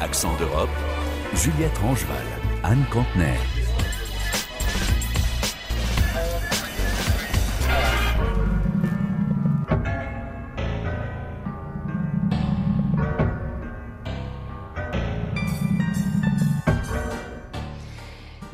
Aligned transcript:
Accent 0.00 0.36
d'Europe, 0.38 0.68
Juliette 1.34 1.78
Rangeval, 1.78 2.16
Anne 2.64 2.84
Contener. 2.90 3.65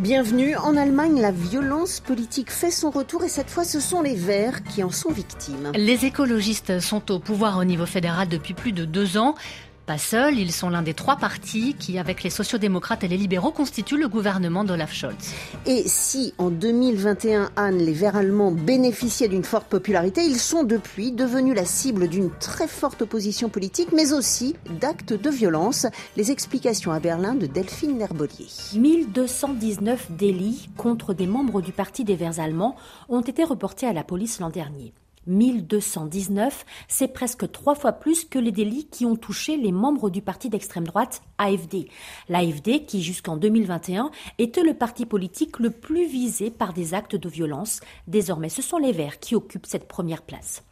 Bienvenue. 0.03 0.57
En 0.57 0.77
Allemagne, 0.77 1.21
la 1.21 1.30
violence 1.30 2.00
politique 2.00 2.51
fait 2.51 2.73
son 2.73 2.91
retour 2.91 3.23
et 3.23 3.29
cette 3.29 3.48
fois, 3.48 3.62
ce 3.62 3.79
sont 3.79 4.02
les 4.02 4.16
Verts 4.16 4.64
qui 4.64 4.82
en 4.82 4.91
sont 4.91 5.12
victimes. 5.12 5.71
Les 5.77 6.07
écologistes 6.07 6.80
sont 6.80 7.12
au 7.12 7.21
pouvoir 7.21 7.56
au 7.59 7.62
niveau 7.62 7.87
fédéral 7.87 8.27
depuis 8.27 8.52
plus 8.52 8.73
de 8.73 8.84
deux 8.84 9.16
ans. 9.16 9.37
Pas 9.86 9.98
seuls, 9.98 10.38
ils 10.38 10.52
sont 10.52 10.70
l'un 10.70 10.82
des 10.82 10.95
trois 10.95 11.16
partis 11.16 11.74
qui, 11.77 11.98
avec 11.98 12.23
les 12.23 12.30
sociodémocrates 12.30 13.02
et 13.02 13.09
les 13.09 13.16
libéraux, 13.16 13.50
constituent 13.50 13.98
le 13.98 14.06
gouvernement 14.06 14.62
d'Olaf 14.62 14.92
Scholz. 14.92 15.34
Et 15.66 15.82
si 15.86 16.34
en 16.38 16.50
2021, 16.50 17.50
Anne, 17.56 17.78
les 17.78 17.92
Verts 17.92 18.14
allemands 18.14 18.52
bénéficiaient 18.52 19.26
d'une 19.26 19.42
forte 19.42 19.66
popularité, 19.66 20.24
ils 20.24 20.38
sont 20.38 20.62
depuis 20.62 21.10
devenus 21.10 21.56
la 21.56 21.64
cible 21.64 22.06
d'une 22.06 22.30
très 22.30 22.68
forte 22.68 23.02
opposition 23.02 23.48
politique, 23.48 23.88
mais 23.92 24.12
aussi 24.12 24.54
d'actes 24.80 25.14
de 25.14 25.30
violence. 25.30 25.87
Les 26.16 26.30
explications 26.30 26.92
à 26.92 27.01
Berlin 27.01 27.34
de 27.34 27.46
Delphine 27.46 27.98
Nerbolier. 27.98 28.46
1219 28.74 30.12
délits 30.12 30.68
contre 30.76 31.12
des 31.12 31.26
membres 31.26 31.60
du 31.60 31.73
Parti 31.73 32.04
des 32.04 32.14
Verts 32.14 32.38
allemands 32.38 32.76
ont 33.09 33.20
été 33.20 33.42
reportés 33.42 33.87
à 33.87 33.92
la 33.92 34.04
police 34.04 34.38
l'an 34.38 34.51
dernier. 34.51 34.92
1219, 35.26 36.64
c'est 36.88 37.08
presque 37.08 37.50
trois 37.50 37.74
fois 37.74 37.92
plus 37.92 38.24
que 38.24 38.38
les 38.38 38.52
délits 38.52 38.88
qui 38.90 39.06
ont 39.06 39.16
touché 39.16 39.56
les 39.56 39.73
membres 39.73 40.10
du 40.10 40.23
parti 40.23 40.48
d'extrême 40.48 40.87
droite 40.87 41.23
AFD. 41.38 41.88
L'AFD, 42.29 42.84
qui 42.87 43.02
jusqu'en 43.02 43.37
2021 43.37 44.10
était 44.38 44.62
le 44.62 44.74
parti 44.74 45.06
politique 45.06 45.59
le 45.59 45.70
plus 45.70 46.06
visé 46.06 46.51
par 46.51 46.73
des 46.73 46.95
actes 46.95 47.16
de 47.16 47.29
violence, 47.29 47.80
désormais 48.06 48.48
ce 48.48 48.62
sont 48.62 48.79
les 48.79 48.92
Verts 48.92 49.20
qui 49.20 49.34
occupent 49.34 49.66
cette 49.66 49.88
première 49.88 50.23
place. 50.23 50.62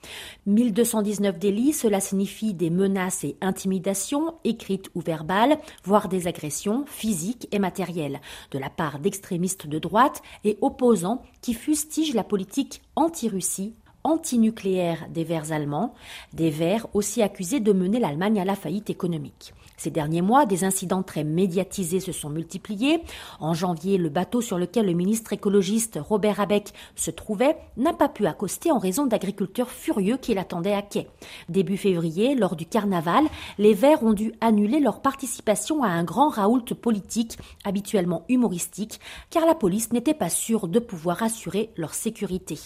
1219 0.47 1.39
délits, 1.39 1.73
cela 1.73 2.01
signifie 2.01 2.55
des 2.55 2.71
menaces 2.71 3.25
et 3.25 3.37
intimidations, 3.41 4.35
écrites 4.45 4.91
ou 4.95 5.01
verbales, 5.01 5.59
voire 5.85 6.09
des 6.09 6.27
agressions 6.27 6.85
physiques 6.87 7.49
et 7.53 7.59
matérielles, 7.59 8.21
de 8.51 8.59
la 8.59 8.71
part 8.71 8.99
d'extrémistes 8.99 9.67
de 9.67 9.79
droite 9.79 10.23
et 10.45 10.59
opposants 10.61 11.23
qui 11.41 11.55
fustigent 11.55 12.15
la 12.15 12.25
politique 12.25 12.83
anti-Russie 12.97 13.75
antinucléaire 14.05 15.07
des 15.11 15.25
Verts 15.25 15.53
allemands, 15.53 15.95
des 16.33 16.51
Verts 16.51 16.87
aussi 16.95 17.23
accusés 17.23 17.61
de 17.61 17.73
mener 17.73 17.99
l'Allemagne 17.99 18.41
à 18.41 18.45
la 18.45 18.55
faillite 18.55 18.91
économique. 18.91 19.55
Ces 19.81 19.91
derniers 19.91 20.21
mois, 20.21 20.45
des 20.45 20.65
incidents 20.65 21.03
très 21.03 21.25
médiatisés 21.25 22.01
se 22.01 22.13
sont 22.13 22.29
multipliés. 22.29 23.01
En 23.39 23.55
janvier, 23.55 23.97
le 23.97 24.11
bateau 24.11 24.43
sur 24.43 24.59
lequel 24.59 24.85
le 24.85 24.93
ministre 24.93 25.33
écologiste 25.33 25.99
Robert 26.07 26.39
Abeck 26.39 26.75
se 26.97 27.11
trouvait 27.11 27.57
n'a 27.79 27.95
pas 27.95 28.11
pu 28.11 28.27
accoster 28.27 28.71
en 28.71 28.79
raison 28.79 29.07
d'agriculteurs 29.07 29.71
furieux 29.71 30.19
qui 30.19 30.35
l'attendaient 30.35 30.75
à 30.75 30.83
quai. 30.83 31.09
Début 31.49 31.79
février, 31.79 32.35
lors 32.35 32.57
du 32.57 32.67
carnaval, 32.67 33.25
les 33.57 33.73
Verts 33.73 34.03
ont 34.03 34.13
dû 34.13 34.35
annuler 34.43 34.81
leur 34.81 35.01
participation 35.01 35.83
à 35.83 35.89
un 35.89 36.05
grand 36.05 36.29
raoult 36.29 36.75
politique, 36.75 37.39
habituellement 37.65 38.27
humoristique, 38.29 39.01
car 39.31 39.47
la 39.47 39.55
police 39.55 39.95
n'était 39.95 40.13
pas 40.13 40.29
sûre 40.29 40.69
de 40.69 40.79
pouvoir 40.79 41.23
assurer 41.23 41.71
leur 41.79 41.95
sécurité. 41.95 42.59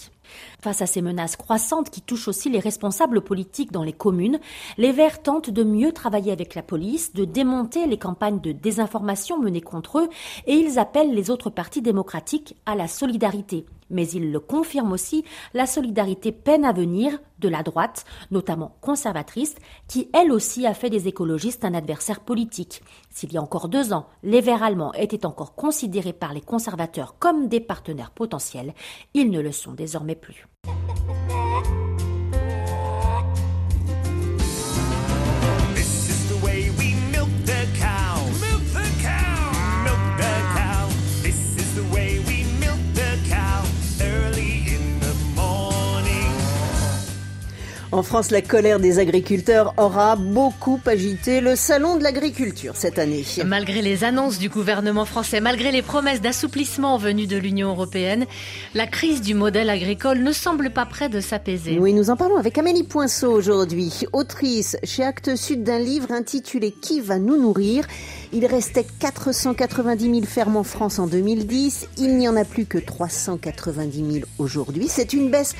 Face 0.61 0.83
à 0.83 0.86
ces 0.86 1.03
menaces 1.03 1.36
croissantes 1.36 1.91
qui 1.91 2.00
touchent 2.00 2.28
aussi 2.28 2.50
les 2.50 2.58
responsables 2.58 3.20
politiques 3.20 3.72
dans 3.72 3.83
les 3.83 3.92
communes, 3.92 4.41
les 4.78 4.92
Verts 4.92 5.22
tentent 5.22 5.50
de 5.50 5.64
mieux 5.64 5.92
travailler 5.92 6.33
avec 6.33 6.55
la 6.55 6.62
police, 6.62 7.12
de 7.14 7.25
démonter 7.25 7.86
les 7.86 7.98
campagnes 7.98 8.41
de 8.41 8.53
désinformation 8.53 9.39
menées 9.39 9.61
contre 9.61 9.98
eux, 9.98 10.09
et 10.47 10.54
ils 10.54 10.78
appellent 10.78 11.15
les 11.15 11.31
autres 11.31 11.50
partis 11.50 11.82
démocratiques 11.82 12.56
à 12.66 12.75
la 12.75 12.88
solidarité. 12.88 13.66
Mais 13.91 14.09
ils 14.09 14.33
le 14.33 14.41
confirment 14.41 14.93
aussi, 14.93 15.25
la 15.53 15.67
solidarité 15.67 16.33
peine 16.33 16.65
à 16.65 16.72
venir 16.72 17.19
de 17.39 17.49
la 17.49 17.62
droite, 17.62 18.05
notamment 18.31 18.77
conservatrice, 18.81 19.55
qui 19.89 20.09
elle 20.12 20.33
aussi 20.33 20.67
a 20.67 20.75
fait 20.75 20.91
des 20.91 21.09
écologistes 21.09 21.65
un 21.65 21.75
adversaire 21.75 22.21
politique. 22.21 22.83
S'il 23.11 23.33
y 23.33 23.37
a 23.37 23.43
encore 23.43 23.69
deux 23.69 23.93
ans, 23.93 24.06
les 24.22 24.41
Verts 24.41 24.62
allemands 24.62 24.93
étaient 24.95 25.27
encore 25.27 25.55
considérés 25.55 26.12
par 26.12 26.33
les 26.33 26.41
conservateurs 26.41 27.19
comme 27.19 27.49
des 27.49 27.61
partenaires 27.61 28.11
potentiels, 28.11 28.75
ils 29.12 29.31
ne 29.31 29.41
le 29.41 29.53
sont 29.53 29.72
désormais 29.72 30.16
plus. 30.16 30.47
En 47.94 48.03
France, 48.03 48.32
la 48.32 48.43
colère 48.43 48.81
des 48.81 48.99
agriculteurs 48.99 49.72
aura 49.77 50.16
beaucoup 50.16 50.81
agité 50.84 51.41
le 51.41 51.55
salon 51.55 51.97
de 51.97 52.03
l'agriculture 52.03 52.75
cette 52.75 52.99
année. 52.99 53.25
Malgré 53.47 53.82
les 53.82 54.03
annonces 54.03 54.41
du 54.41 54.49
gouvernement 54.49 55.05
français, 55.05 55.41
malgré 55.41 55.71
les 55.71 55.81
promesses 55.81 56.21
d'assouplissement 56.21 56.99
venues 56.99 57.28
de 57.28 57.37
l'Union 57.37 57.69
européenne, 57.69 58.27
la 58.75 58.88
crise 58.88 59.21
du 59.21 59.34
modèle 59.34 59.71
agricole 59.71 60.25
ne 60.25 60.33
semble 60.33 60.71
pas 60.71 60.87
près 60.87 61.09
de 61.09 61.21
s'apaiser. 61.21 61.78
Oui, 61.78 61.93
nous 61.93 62.10
en 62.10 62.16
parlons 62.16 62.37
avec 62.37 62.59
Amélie 62.59 62.83
Poinceau 62.83 63.31
aujourd'hui, 63.31 63.93
autrice 64.12 64.77
chez 64.83 65.04
Actes 65.04 65.37
Sud 65.37 65.62
d'un 65.62 65.78
livre 65.78 66.10
intitulé 66.10 66.72
Qui 66.72 67.00
va 67.00 67.21
nous 67.21 67.41
nourrir? 67.41 67.87
Il 68.33 68.44
restait 68.47 68.87
490 68.99 70.04
000 70.04 70.27
fermes 70.27 70.56
en 70.56 70.65
France 70.65 70.99
en 70.99 71.06
2010. 71.06 71.87
Il 71.99 72.16
n'y 72.16 72.27
en 72.27 72.34
a 72.34 72.44
plus 72.44 72.66
que 72.66 72.78
390 72.78 74.12
000 74.15 74.27
aujourd'hui. 74.38 74.87
C'est 74.88 75.12
une 75.12 75.31
baisse 75.31 75.54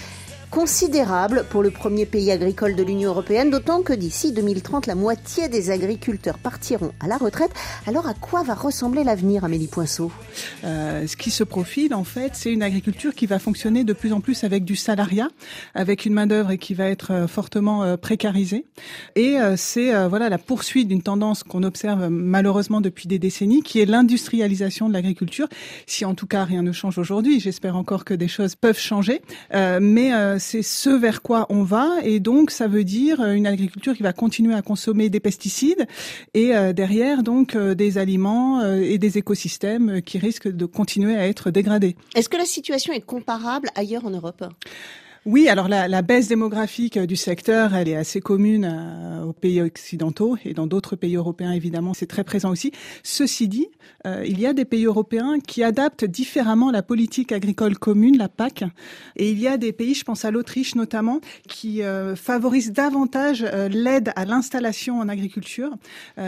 considérable 0.55 1.45
pour 1.51 1.65
le 1.65 1.73
premier 1.73 2.07
pays 2.07 2.31
agricole 2.31 2.77
de 2.77 2.85
l'Union 2.85 3.11
européenne, 3.11 3.51
d'autant 3.51 3.83
que 3.83 3.93
d'ici 3.93 4.31
2030, 4.31 4.87
la 4.87 4.95
moitié 4.95 5.49
des 5.49 5.73
agriculteurs 5.73 6.39
partiront 6.39 6.93
à 7.01 7.09
la 7.09 7.17
retraite. 7.17 7.51
Alors 7.89 8.07
à 8.07 8.15
quoi 8.15 8.45
va 8.45 8.55
ressembler 8.55 9.03
l'avenir, 9.03 9.43
Amélie 9.43 9.67
Poinceau? 9.67 10.13
Euh, 10.63 11.09
Ce 11.09 11.17
qui 11.17 11.33
se 11.33 11.43
profile, 11.43 11.93
en 11.93 12.05
fait, 12.05 12.33
c'est 12.35 12.53
une 12.53 12.63
agriculture 12.63 13.17
qui 13.17 13.27
va 13.27 13.41
fonctionner 13.41 13.83
de 13.83 13.93
plus 13.93 14.13
en 14.13 14.21
plus 14.21 14.45
avec 14.45 14.65
du 14.65 14.77
salariat, 14.77 15.29
avec 15.75 16.07
une 16.07 16.15
main-d'œuvre 16.15 16.55
qui 16.55 16.75
va 16.75 16.89
être 16.89 17.11
euh, 17.11 17.27
fortement 17.27 17.83
euh, 17.83 17.97
précarisée. 17.97 18.65
Et 19.17 19.37
c'est 19.57 20.07
voilà 20.09 20.29
la 20.29 20.39
poursuite 20.39 20.89
d'une 20.89 21.03
tendance 21.03 21.43
qu'on 21.43 21.63
observe 21.63 22.09
malheureusement 22.09 22.81
depuis 22.81 23.09
des 23.09 23.19
décennies, 23.19 23.63
qui 23.63 23.81
est 23.81 23.87
l'industrialisation 23.87 24.89
de 24.89 24.93
l'agriculture. 24.93 25.49
Si 25.87 26.05
en 26.05 26.15
tout 26.15 26.27
cas 26.27 26.45
rien 26.45 26.63
ne 26.63 26.73
change 26.73 26.99
aujourd'hui, 26.99 27.41
j'espère 27.41 27.77
encore 27.77 28.05
que 28.05 28.15
des 28.15 28.29
choses 28.29 28.55
peuvent 28.55 28.79
changer. 28.79 29.21
mais 29.53 30.39
c'est 30.45 30.63
ce 30.63 30.91
vers 30.91 31.23
quoi 31.23 31.47
on 31.49 31.63
va 31.63 31.97
et 32.03 32.21
donc 32.21 32.51
ça 32.51 32.69
veut 32.69 32.85
dire 32.85 33.21
euh, 33.21 33.33
une 33.33 33.47
agriculture 33.47 33.95
qui 33.95 34.03
va 34.03 34.13
continuer 34.13 34.55
à 34.55 34.63
consommer 34.63 35.09
des 35.09 35.21
pesticides 35.21 35.87
et 36.35 36.55
euh, 36.55 36.73
derrière 36.73 37.23
donc 37.23 37.57
euh, 37.57 37.75
des 37.75 37.97
aliments 37.97 38.63
et 38.65 38.99
des 38.99 39.19
écosystèmes 39.19 40.03
qui 40.03 40.19
risquent 40.19 40.49
de 40.49 40.67
continuer 40.67 41.17
à 41.17 41.27
être 41.27 41.51
dégradés. 41.51 41.97
Est-ce 42.15 42.29
que 42.29 42.37
la 42.37 42.45
situation 42.45 42.93
est 42.93 43.01
comparable 43.01 43.69
ailleurs 43.75 44.05
en 44.05 44.11
Europe? 44.11 44.45
Oui, 45.27 45.49
alors 45.49 45.69
la, 45.69 45.89
la, 45.89 46.03
baisse 46.03 46.29
démographique 46.29 46.99
du 46.99 47.17
secteur, 47.17 47.75
elle 47.75 47.89
est 47.89 47.97
assez 47.97 48.21
commune 48.21 48.69
euh, 48.71 49.25
aux 49.25 49.33
pays 49.33 49.63
occidentaux 49.63 50.37
et 50.45 50.53
dans 50.53 50.67
d'autres 50.67 50.97
pays 50.97 51.17
européens, 51.17 51.53
évidemment, 51.53 51.95
c'est 51.95 52.07
très 52.07 52.25
présent 52.25 52.51
aussi. 52.51 52.73
Ceci 53.03 53.49
dit, 53.49 53.69
euh, 54.07 54.23
il 54.27 54.39
y 54.39 54.45
a 54.45 54.53
des 54.53 54.67
pays 54.67 54.85
européens 54.85 55.39
qui 55.41 55.65
adaptent 55.65 56.05
différemment 56.05 56.71
la 56.71 56.83
politique 56.83 57.33
agricole 57.33 57.79
commune, 57.79 58.19
la 58.19 58.29
PAC, 58.29 58.65
et 59.17 59.31
il 59.31 59.41
y 59.41 59.49
a 59.49 59.57
des 59.57 59.73
pays, 59.73 59.95
je 59.95 60.05
pense 60.05 60.27
à 60.27 60.31
l'Autriche 60.31 60.75
notamment, 60.75 61.23
qui 61.49 61.83
euh, 61.83 62.17
favorisent 62.17 62.73
davantage 62.73 63.47
l'aide 63.71 64.13
à 64.17 64.27
l'installation 64.27 64.99
en 64.99 65.09
agriculture. 65.09 65.71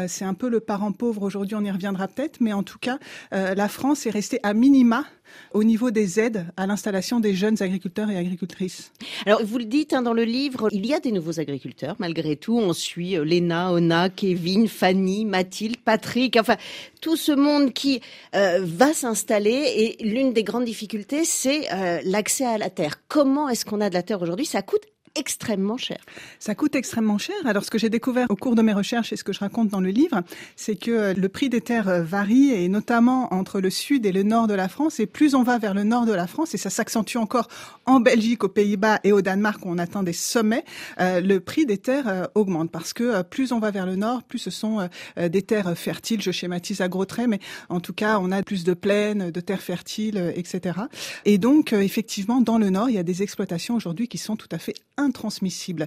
c'est 0.06 0.24
un 0.24 0.34
peu 0.34 0.48
le 0.48 0.60
parent 0.60 0.92
pauvre 0.92 1.22
aujourd'hui, 1.22 1.54
on 1.54 1.64
y 1.64 1.70
reviendra 1.70 2.08
peut-être, 2.08 2.40
mais 2.40 2.54
en 2.54 2.62
tout 2.62 2.78
cas, 2.78 2.98
la 3.32 3.68
France 3.68 4.06
est 4.06 4.10
restée 4.10 4.40
à 4.42 4.54
minima 4.54 5.04
au 5.52 5.64
niveau 5.64 5.90
des 5.90 6.20
aides 6.20 6.46
à 6.56 6.66
l'installation 6.66 7.20
des 7.20 7.34
jeunes 7.34 7.62
agriculteurs 7.62 8.10
et 8.10 8.16
agricultrices. 8.16 8.92
Alors, 9.24 9.42
vous 9.44 9.58
le 9.58 9.64
dites 9.64 9.92
hein, 9.92 10.02
dans 10.02 10.12
le 10.12 10.24
livre, 10.24 10.68
il 10.72 10.86
y 10.86 10.94
a 10.94 11.00
des 11.00 11.12
nouveaux 11.12 11.40
agriculteurs, 11.40 11.96
malgré 11.98 12.36
tout. 12.36 12.58
On 12.58 12.72
suit 12.72 13.16
euh, 13.16 13.24
Léna, 13.24 13.72
Ona, 13.72 14.08
Kevin, 14.08 14.68
Fanny, 14.68 15.24
Mathilde, 15.24 15.76
Patrick, 15.78 16.36
enfin, 16.36 16.56
tout 17.00 17.16
ce 17.16 17.32
monde 17.32 17.72
qui 17.72 18.00
euh, 18.34 18.60
va 18.62 18.92
s'installer. 18.92 19.96
Et 20.00 20.04
l'une 20.04 20.32
des 20.32 20.42
grandes 20.42 20.64
difficultés, 20.64 21.24
c'est 21.24 21.72
euh, 21.72 22.00
l'accès 22.04 22.44
à 22.44 22.58
la 22.58 22.70
terre. 22.70 22.96
Comment 23.08 23.48
est-ce 23.48 23.64
qu'on 23.64 23.80
a 23.80 23.88
de 23.88 23.94
la 23.94 24.02
terre 24.02 24.22
aujourd'hui? 24.22 24.46
Ça 24.46 24.62
coûte 24.62 24.82
extrêmement 25.16 25.76
cher. 25.76 25.98
Ça 26.38 26.54
coûte 26.54 26.74
extrêmement 26.74 27.18
cher. 27.18 27.36
Alors 27.44 27.64
ce 27.64 27.70
que 27.70 27.78
j'ai 27.78 27.90
découvert 27.90 28.26
au 28.30 28.36
cours 28.36 28.54
de 28.54 28.62
mes 28.62 28.72
recherches 28.72 29.12
et 29.12 29.16
ce 29.16 29.24
que 29.24 29.32
je 29.32 29.40
raconte 29.40 29.68
dans 29.68 29.80
le 29.80 29.90
livre, 29.90 30.22
c'est 30.56 30.76
que 30.76 30.90
euh, 30.90 31.14
le 31.14 31.28
prix 31.28 31.48
des 31.48 31.60
terres 31.60 31.88
euh, 31.88 32.02
varie 32.02 32.50
et 32.50 32.68
notamment 32.68 33.32
entre 33.32 33.60
le 33.60 33.70
sud 33.70 34.06
et 34.06 34.12
le 34.12 34.22
nord 34.22 34.46
de 34.46 34.54
la 34.54 34.68
France. 34.68 35.00
Et 35.00 35.06
plus 35.06 35.34
on 35.34 35.42
va 35.42 35.58
vers 35.58 35.74
le 35.74 35.84
nord 35.84 36.06
de 36.06 36.12
la 36.12 36.26
France, 36.26 36.54
et 36.54 36.58
ça 36.58 36.70
s'accentue 36.70 37.16
encore 37.16 37.48
en 37.86 38.00
Belgique, 38.00 38.44
aux 38.44 38.48
Pays-Bas 38.48 39.00
et 39.04 39.12
au 39.12 39.22
Danemark 39.22 39.64
où 39.64 39.70
on 39.70 39.78
atteint 39.78 40.02
des 40.02 40.12
sommets, 40.12 40.64
euh, 41.00 41.20
le 41.20 41.40
prix 41.40 41.66
des 41.66 41.78
terres 41.78 42.28
augmente 42.34 42.70
parce 42.70 42.92
que 42.92 43.22
plus 43.22 43.52
on 43.52 43.58
va 43.58 43.70
vers 43.70 43.86
le 43.86 43.96
nord, 43.96 44.22
plus 44.22 44.38
ce 44.38 44.50
sont 44.50 44.88
des 45.16 45.42
terres 45.42 45.76
fertiles. 45.76 46.20
Je 46.20 46.30
schématise 46.30 46.80
à 46.80 46.88
gros 46.88 47.04
traits, 47.04 47.28
mais 47.28 47.40
en 47.68 47.80
tout 47.80 47.92
cas, 47.92 48.18
on 48.20 48.32
a 48.32 48.42
plus 48.42 48.64
de 48.64 48.74
plaines, 48.74 49.30
de 49.30 49.40
terres 49.40 49.62
fertiles, 49.62 50.32
etc. 50.34 50.80
Et 51.24 51.38
donc, 51.38 51.72
effectivement, 51.72 52.40
dans 52.40 52.58
le 52.58 52.70
nord, 52.70 52.90
il 52.90 52.96
y 52.96 52.98
a 52.98 53.02
des 53.02 53.22
exploitations 53.22 53.74
aujourd'hui 53.74 54.08
qui 54.08 54.18
sont 54.18 54.36
tout 54.36 54.48
à 54.52 54.58
fait 54.58 54.74
intransmissibles. 55.06 55.86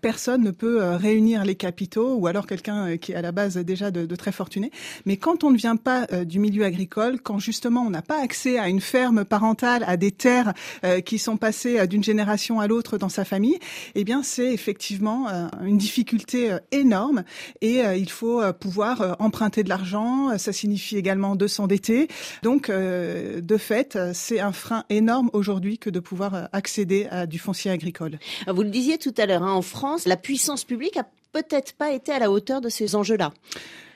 personne 0.00 0.42
ne 0.42 0.50
peut 0.50 0.82
réunir 0.94 1.44
les 1.44 1.54
capitaux 1.54 2.14
ou 2.14 2.26
alors 2.26 2.46
quelqu'un 2.46 2.96
qui 2.96 3.12
est 3.12 3.14
à 3.14 3.22
la 3.22 3.32
base 3.32 3.56
déjà 3.56 3.90
de, 3.90 4.06
de 4.06 4.16
très 4.16 4.32
fortuné. 4.32 4.70
Mais 5.06 5.16
quand 5.16 5.44
on 5.44 5.50
ne 5.50 5.56
vient 5.56 5.76
pas 5.76 6.06
euh, 6.12 6.24
du 6.24 6.38
milieu 6.38 6.64
agricole, 6.64 7.20
quand 7.20 7.38
justement 7.38 7.82
on 7.82 7.90
n'a 7.90 8.02
pas 8.02 8.22
accès 8.22 8.58
à 8.58 8.68
une 8.68 8.80
ferme 8.80 9.24
parentale, 9.24 9.84
à 9.86 9.96
des 9.96 10.12
terres 10.12 10.52
euh, 10.84 11.00
qui 11.00 11.18
sont 11.18 11.36
passées 11.36 11.78
euh, 11.78 11.86
d'une 11.86 12.04
génération 12.04 12.60
à 12.60 12.66
l'autre 12.66 12.98
dans 12.98 13.08
sa 13.08 13.24
famille, 13.24 13.58
eh 13.94 14.04
bien 14.04 14.22
c'est 14.22 14.52
effectivement 14.52 15.28
une 15.62 15.78
difficulté 15.78 16.56
énorme 16.70 17.24
et 17.60 17.80
il 17.96 18.10
faut 18.10 18.40
pouvoir 18.54 19.16
emprunter 19.18 19.62
de 19.62 19.68
l'argent. 19.68 20.36
Ça 20.38 20.52
signifie 20.52 20.96
également 20.96 21.36
de 21.36 21.46
s'endetter. 21.46 22.08
Donc 22.42 22.70
de 22.70 23.56
fait, 23.56 23.98
c'est 24.12 24.40
un 24.40 24.52
frein 24.52 24.84
énorme 24.90 25.30
aujourd'hui 25.32 25.78
que 25.78 25.90
de 25.90 26.00
pouvoir 26.00 26.48
accéder 26.52 27.06
à 27.10 27.26
du 27.26 27.38
foncier 27.38 27.70
agricole. 27.70 28.18
Vous 28.52 28.62
le 28.62 28.70
disiez 28.70 28.98
tout 28.98 29.14
à 29.16 29.26
l'heure, 29.26 29.42
hein, 29.42 29.52
en 29.52 29.62
France, 29.62 30.06
la 30.06 30.16
puissance 30.16 30.64
publique 30.64 30.96
a 30.96 31.06
peut-être 31.32 31.72
pas 31.74 31.92
été 31.92 32.12
à 32.12 32.18
la 32.18 32.30
hauteur 32.30 32.60
de 32.60 32.68
ces 32.68 32.94
enjeux-là. 32.94 33.32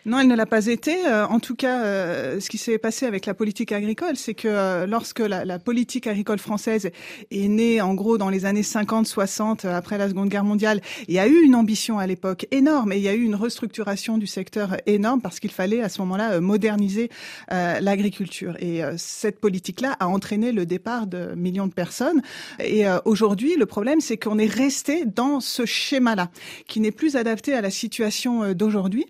Non, 0.06 0.20
elle 0.20 0.28
ne 0.28 0.36
l'a 0.36 0.46
pas 0.46 0.66
été. 0.66 1.04
Euh, 1.04 1.26
en 1.26 1.40
tout 1.40 1.56
cas, 1.56 1.82
euh, 1.82 2.38
ce 2.38 2.48
qui 2.48 2.58
s'est 2.58 2.78
passé 2.78 3.06
avec 3.06 3.26
la 3.26 3.34
politique 3.34 3.72
agricole, 3.72 4.16
c'est 4.16 4.34
que 4.34 4.46
euh, 4.46 4.86
lorsque 4.86 5.18
la, 5.18 5.44
la, 5.44 5.58
politique 5.58 6.06
agricole 6.06 6.38
française 6.38 6.92
est 7.32 7.48
née, 7.48 7.80
en 7.80 7.92
gros, 7.94 8.16
dans 8.16 8.30
les 8.30 8.44
années 8.44 8.62
50-60, 8.62 9.66
après 9.66 9.98
la 9.98 10.08
Seconde 10.08 10.28
Guerre 10.28 10.44
mondiale, 10.44 10.80
il 11.08 11.14
y 11.14 11.18
a 11.18 11.26
eu 11.26 11.42
une 11.42 11.56
ambition 11.56 11.98
à 11.98 12.06
l'époque 12.06 12.46
énorme 12.52 12.92
et 12.92 12.98
il 12.98 13.02
y 13.02 13.08
a 13.08 13.14
eu 13.14 13.24
une 13.24 13.34
restructuration 13.34 14.16
du 14.16 14.28
secteur 14.28 14.76
énorme 14.86 15.20
parce 15.20 15.40
qu'il 15.40 15.50
fallait 15.50 15.82
à 15.82 15.88
ce 15.88 16.00
moment-là 16.02 16.40
moderniser 16.40 17.10
l'agriculture. 17.50 18.56
Et 18.60 18.82
cette 18.96 19.40
politique-là 19.40 19.96
a 19.98 20.06
entraîné 20.06 20.52
le 20.52 20.66
départ 20.66 21.08
de 21.08 21.34
millions 21.34 21.66
de 21.66 21.72
personnes. 21.72 22.22
Et 22.60 22.84
aujourd'hui, 23.04 23.56
le 23.56 23.66
problème, 23.66 24.00
c'est 24.00 24.16
qu'on 24.16 24.38
est 24.38 24.52
resté 24.52 25.04
dans 25.04 25.40
ce 25.40 25.66
schéma-là, 25.66 26.30
qui 26.68 26.78
n'est 26.78 26.92
plus 26.92 27.16
adapté 27.16 27.54
à 27.54 27.60
la 27.60 27.70
situation 27.70 28.52
d'aujourd'hui, 28.52 29.06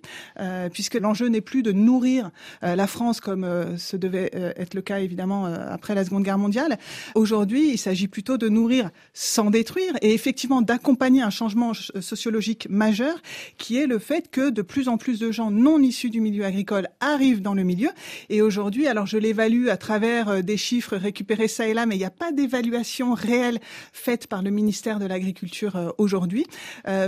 puisque 0.73 0.86
puisque 0.89 1.03
l'enjeu 1.03 1.27
n'est 1.27 1.41
plus 1.41 1.65
de 1.65 1.73
nourrir 1.73 2.31
euh, 2.63 2.77
la 2.77 2.87
France 2.87 3.21
comme 3.21 3.43
euh, 3.43 3.77
ce 3.77 3.97
devait 3.97 4.31
euh, 4.37 4.53
être 4.55 4.75
le 4.75 4.83
cas 4.83 5.01
évidemment 5.01 5.47
après 5.47 5.97
la 5.97 6.05
Seconde 6.05 6.23
Guerre 6.23 6.39
mondiale. 6.39 6.79
Aujourd'hui, 7.17 7.71
il 7.71 7.79
s'agit 7.79 8.07
plutôt 8.07 8.37
de 8.37 8.49
nourrir 8.49 8.91
sans 9.13 9.51
détruire 9.51 9.95
et 10.01 10.15
effectivement 10.15 10.63
d'accompagner 10.63 11.23
un 11.23 11.31
changement 11.31 11.73
sociologique 11.75 12.69
majeur 12.71 13.17
qui 13.59 13.79
est 13.79 13.89
le 13.89 13.99
fait 13.99 14.31
que 14.31 14.51
de 14.51 14.63
plus 14.63 14.89
en 14.89 14.97
plus 14.97 15.19
de 15.19 15.33
gens 15.33 15.51
non 15.51 15.81
issus 15.81 16.09
du 16.09 16.21
milieu 16.21 16.45
agricole 16.45 16.87
arrivent 17.01 17.43
dans 17.43 17.55
le 17.55 17.65
milieu. 17.65 17.91
Et 18.29 18.43
aujourd'hui, 18.43 18.87
alors 18.87 19.07
je 19.07 19.19
l'évalue 19.19 19.67
à 19.69 19.77
travers 19.77 20.45
des 20.45 20.57
chiffres 20.57 20.97
récupérés 20.97 21.49
ça 21.49 21.67
et 21.67 21.75
là, 21.75 21.87
mais 21.87 21.97
il 21.97 21.99
n'y 21.99 22.05
a 22.05 22.11
pas 22.11 22.31
d'évaluation 22.31 23.15
réelle 23.15 23.59
faite 23.93 24.29
par 24.29 24.43
le 24.43 24.51
ministère 24.51 25.01
de 25.01 25.07
l'Agriculture 25.07 25.95
aujourd'hui. 25.99 26.47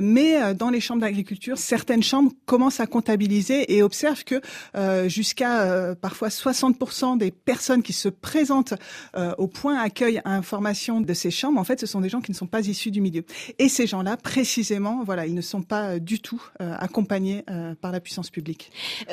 mais 0.03 0.55
dans 0.55 0.71
les 0.71 0.81
chambres 0.81 1.03
d'agriculture, 1.03 1.59
certaines 1.59 2.03
chambres 2.03 2.33
commencent 2.45 2.81
à 2.81 2.87
comptabiliser 2.87 3.68
et 3.69 3.83
observe 3.83 4.25
que 4.25 4.41
euh, 4.77 5.09
jusqu'à 5.09 5.63
euh, 5.63 5.95
parfois 5.95 6.29
60% 6.29 7.19
des 7.19 7.31
personnes 7.31 7.83
qui 7.83 7.93
se 7.93 8.09
présentent 8.09 8.75
euh, 9.17 9.33
au 9.39 9.47
point 9.47 9.79
accueil 9.79 10.21
information 10.25 11.01
de 11.01 11.15
ces 11.15 11.31
chambres, 11.31 11.61
en 11.61 11.65
fait, 11.65 11.79
ce 11.79 11.87
sont 11.87 12.01
des 12.01 12.09
gens 12.09 12.21
qui 12.21 12.33
ne 12.33 12.37
sont 12.37 12.47
pas 12.47 12.67
issus 12.67 12.91
du 12.91 13.01
milieu. 13.01 13.25
Et 13.59 13.69
ces 13.69 13.87
gens-là, 13.87 14.17
précisément, 14.17 15.03
voilà, 15.05 15.27
ils 15.27 15.35
ne 15.35 15.41
sont 15.41 15.63
pas 15.63 15.99
du 15.99 16.21
tout 16.21 16.43
accompagnés 16.59 17.45
par 17.81 17.93
la 17.93 18.01
puissance 18.01 18.31
publique. 18.31 18.71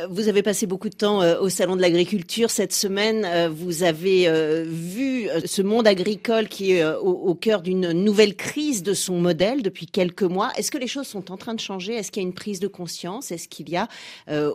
Vous 0.10 0.28
avez 0.30 0.42
passé 0.42 0.66
beaucoup 0.66 0.90
de 0.90 0.96
temps 0.96 1.20
au 1.40 1.50
salon 1.50 1.76
de 1.76 1.82
l'agriculture 1.82 2.50
cette 2.50 2.74
semaine. 2.74 3.50
Vous 3.50 3.84
avez 3.84 4.64
vu 4.64 5.28
ce 5.46 5.62
monde 5.62 5.88
agricole 5.88 6.48
qui 6.48 6.74
est 6.74 6.86
au, 6.86 7.36
cœur 7.36 7.62
d'une 7.62 7.92
nouvelle 7.92 8.36
crise 8.36 8.84
de 8.84 8.94
son 8.94 9.20
modèle 9.20 9.62
depuis 9.62 9.86
quelques 9.86 10.24
mois. 10.24 10.52
Est-ce 10.58 10.72
que 10.72 10.78
les 10.78 10.88
choses 10.88 11.08
sont 11.08 11.32
en 11.32 11.38
train 11.38 11.54
de 11.54 11.60
changer? 11.60 11.94
Est-ce 11.94 12.12
qu'il 12.12 12.24
y 12.24 12.26
a 12.26 12.28
une 12.28 12.36
prise 12.36 12.60
de 12.60 12.68
conscience? 12.68 13.32
Est-ce 13.32 13.48
qu'il 13.48 13.70
y 13.70 13.78
a 13.78 13.88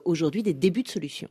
aujourd'hui 0.05 0.43
des 0.43 0.55
débuts 0.55 0.83
de 0.83 0.89
solutions 0.89 1.29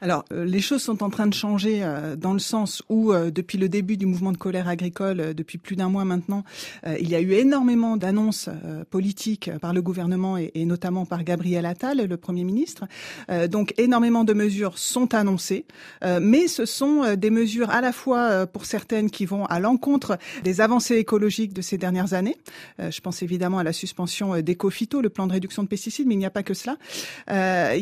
Alors, 0.00 0.24
euh, 0.32 0.44
les 0.44 0.60
choses 0.60 0.82
sont 0.82 1.02
en 1.02 1.10
train 1.10 1.26
de 1.26 1.34
changer 1.34 1.80
euh, 1.82 2.14
dans 2.16 2.32
le 2.32 2.38
sens 2.38 2.82
où, 2.88 3.12
depuis 3.12 3.58
le 3.58 3.68
début 3.68 3.96
du 3.96 4.06
mouvement 4.06 4.32
de 4.32 4.36
colère 4.36 4.68
agricole, 4.68 5.34
depuis 5.34 5.58
plus 5.58 5.76
d'un 5.76 5.88
mois 5.88 6.04
maintenant, 6.04 6.44
il 7.00 7.08
y 7.08 7.14
a 7.14 7.20
eu 7.20 7.32
énormément 7.32 7.96
d'annonces 7.96 8.48
politiques 8.90 9.50
par 9.60 9.72
le 9.72 9.82
gouvernement 9.82 10.36
et, 10.36 10.50
et, 10.54 10.64
notamment 10.64 11.06
par 11.06 11.24
Gabriel 11.24 11.66
Attal, 11.66 12.06
le 12.06 12.16
Premier 12.16 12.44
ministre. 12.44 12.84
donc, 13.48 13.74
énormément 13.78 14.24
de 14.24 14.32
mesures 14.32 14.78
sont 14.78 15.14
annoncées, 15.14 15.64
mais 16.20 16.48
ce 16.48 16.66
sont 16.66 17.14
des 17.16 17.30
mesures 17.30 17.70
à 17.70 17.80
la 17.80 17.92
fois 17.92 18.46
pour 18.46 18.64
certaines 18.64 19.10
qui 19.10 19.26
vont 19.26 19.44
à 19.46 19.60
l'encontre 19.60 20.18
des 20.44 20.60
avancées 20.60 20.96
écologiques 20.96 21.52
de 21.52 21.62
ces 21.62 21.78
dernières 21.78 22.14
années. 22.14 22.36
je 22.78 23.00
pense 23.00 23.22
évidemment 23.22 23.58
à 23.58 23.64
la 23.64 23.72
suspension 23.72 24.40
d'Ecofito, 24.40 25.00
le 25.00 25.08
plan 25.08 25.26
de 25.26 25.32
réduction 25.32 25.62
de 25.62 25.68
pesticides, 25.68 26.06
mais 26.06 26.14
il 26.14 26.18
n'y 26.18 26.26
a 26.26 26.30
pas 26.30 26.42
que 26.42 26.54
cela. 26.54 26.76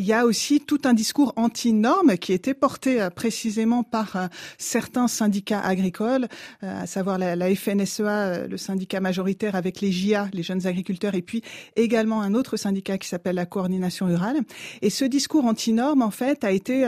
Il 0.06 0.10
y 0.10 0.12
a 0.12 0.24
aussi 0.24 0.60
tout 0.60 0.78
un 0.84 0.94
discours 0.94 1.32
anti-normes 1.34 2.16
qui 2.16 2.32
était 2.32 2.54
porté 2.54 3.02
euh, 3.02 3.10
précisément 3.10 3.82
par 3.82 4.14
euh, 4.14 4.26
certains 4.56 5.08
syndicats 5.08 5.58
agricoles, 5.58 6.28
euh, 6.62 6.82
à 6.82 6.86
savoir 6.86 7.18
la, 7.18 7.34
FNSEA, 7.56 8.46
le 8.46 8.56
syndicat 8.56 9.00
majoritaire 9.00 9.56
avec 9.56 9.80
les 9.80 9.90
JA, 9.90 10.28
les 10.32 10.44
jeunes 10.44 10.64
agriculteurs, 10.64 11.16
et 11.16 11.22
puis 11.22 11.42
également 11.74 12.22
un 12.22 12.34
autre 12.34 12.56
syndicat 12.56 12.98
qui 12.98 13.08
s'appelle 13.08 13.34
la 13.34 13.46
coordination 13.46 14.06
rurale. 14.06 14.36
Et 14.80 14.90
ce 14.90 15.04
discours 15.04 15.44
anti-normes, 15.44 16.02
en 16.02 16.12
fait, 16.12 16.44
a 16.44 16.52
été, 16.52 16.84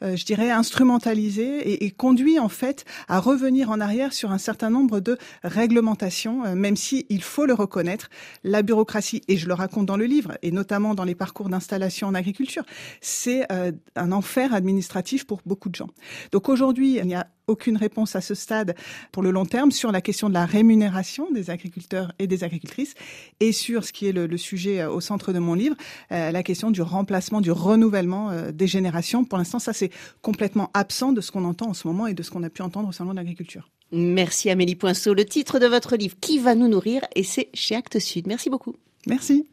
je 0.00 0.24
dirais, 0.24 0.50
instrumentalisé 0.50 1.58
et, 1.58 1.84
et, 1.84 1.90
conduit 1.90 2.38
en 2.38 2.48
fait 2.48 2.84
à 3.08 3.20
revenir 3.20 3.70
en 3.70 3.80
arrière 3.80 4.14
sur 4.14 4.32
un 4.32 4.38
certain 4.38 4.70
nombre 4.70 5.00
de 5.00 5.18
réglementations, 5.44 6.54
même 6.54 6.76
si 6.76 7.04
il 7.10 7.22
faut 7.22 7.44
le 7.44 7.54
reconnaître, 7.54 8.08
la 8.44 8.62
bureaucratie, 8.62 9.20
et 9.28 9.36
je 9.36 9.46
le 9.46 9.54
raconte 9.54 9.86
dans 9.86 9.98
le 9.98 10.06
livre, 10.06 10.38
et 10.42 10.52
notamment 10.52 10.94
dans 10.94 11.04
les 11.04 11.14
parcours 11.14 11.48
d'installation 11.48 12.08
en 12.08 12.14
agriculture, 12.14 12.61
c'est 13.00 13.50
euh, 13.52 13.72
un 13.96 14.12
enfer 14.12 14.54
administratif 14.54 15.26
pour 15.26 15.40
beaucoup 15.46 15.68
de 15.68 15.74
gens. 15.74 15.88
Donc 16.30 16.48
aujourd'hui, 16.48 16.98
il 16.98 17.06
n'y 17.06 17.14
a 17.14 17.26
aucune 17.48 17.76
réponse 17.76 18.14
à 18.14 18.20
ce 18.20 18.34
stade 18.34 18.74
pour 19.10 19.22
le 19.22 19.30
long 19.30 19.44
terme 19.44 19.72
sur 19.72 19.90
la 19.92 20.00
question 20.00 20.28
de 20.28 20.34
la 20.34 20.46
rémunération 20.46 21.30
des 21.32 21.50
agriculteurs 21.50 22.12
et 22.18 22.26
des 22.26 22.44
agricultrices 22.44 22.94
et 23.40 23.52
sur 23.52 23.84
ce 23.84 23.92
qui 23.92 24.06
est 24.06 24.12
le, 24.12 24.36
sujet 24.36 24.80
euh, 24.80 24.90
au 24.90 25.00
centre 25.00 25.32
de 25.32 25.38
mon 25.38 25.54
livre, 25.54 25.76
euh, 26.12 26.30
la 26.30 26.42
question 26.42 26.70
du 26.70 26.82
remplacement, 26.82 27.40
du 27.40 27.50
renouvellement 27.50 28.30
des 28.52 28.66
générations. 28.66 29.24
Pour 29.24 29.38
l'instant, 29.38 29.58
ça 29.58 29.72
c'est 29.72 29.90
complètement 30.22 30.70
absent 30.74 31.12
de 31.12 31.20
ce 31.20 31.32
qu'on 31.32 31.44
entend 31.44 31.68
en 31.68 31.74
ce 31.74 31.86
moment 31.86 32.06
et 32.06 32.14
de 32.14 32.22
ce 32.22 32.30
qu'on 32.30 32.42
a 32.42 32.50
pu 32.50 32.62
entendre 32.62 32.88
au 32.88 32.92
salon 32.92 33.10
de 33.10 33.16
l'agriculture. 33.16 33.68
Merci 33.92 34.48
Amélie 34.48 34.74
Poinceau. 34.74 35.12
Le 35.12 35.24
titre 35.24 35.58
de 35.58 35.66
votre 35.66 35.96
livre, 35.96 36.16
Qui 36.20 36.38
va 36.38 36.54
nous 36.54 36.68
nourrir? 36.68 37.02
Et 37.14 37.22
c'est 37.22 37.50
chez 37.52 37.76
Actes 37.76 37.98
Sud. 37.98 38.26
Merci 38.26 38.48
beaucoup. 38.48 38.74
Merci. 39.06 39.46